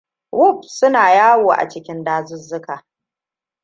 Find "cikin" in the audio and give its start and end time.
1.69-2.03